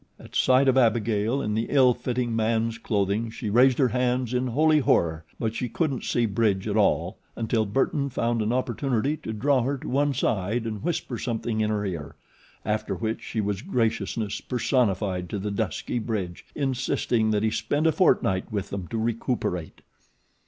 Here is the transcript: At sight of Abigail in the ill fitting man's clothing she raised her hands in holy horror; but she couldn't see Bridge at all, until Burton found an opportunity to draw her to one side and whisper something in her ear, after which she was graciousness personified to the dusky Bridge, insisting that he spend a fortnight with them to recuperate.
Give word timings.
At 0.19 0.35
sight 0.35 0.67
of 0.67 0.79
Abigail 0.79 1.43
in 1.43 1.53
the 1.53 1.67
ill 1.69 1.93
fitting 1.93 2.35
man's 2.35 2.79
clothing 2.79 3.29
she 3.29 3.51
raised 3.51 3.77
her 3.77 3.89
hands 3.89 4.33
in 4.33 4.47
holy 4.47 4.79
horror; 4.79 5.25
but 5.39 5.53
she 5.53 5.69
couldn't 5.69 6.03
see 6.05 6.25
Bridge 6.25 6.67
at 6.67 6.75
all, 6.75 7.19
until 7.35 7.67
Burton 7.67 8.09
found 8.09 8.41
an 8.41 8.51
opportunity 8.51 9.15
to 9.17 9.31
draw 9.31 9.61
her 9.61 9.77
to 9.77 9.87
one 9.87 10.15
side 10.15 10.65
and 10.65 10.81
whisper 10.81 11.19
something 11.19 11.61
in 11.61 11.69
her 11.69 11.85
ear, 11.85 12.15
after 12.65 12.95
which 12.95 13.21
she 13.21 13.41
was 13.41 13.61
graciousness 13.61 14.41
personified 14.41 15.29
to 15.29 15.37
the 15.37 15.51
dusky 15.51 15.99
Bridge, 15.99 16.47
insisting 16.55 17.29
that 17.29 17.43
he 17.43 17.51
spend 17.51 17.85
a 17.85 17.91
fortnight 17.91 18.51
with 18.51 18.71
them 18.71 18.87
to 18.87 18.97
recuperate. 18.97 19.81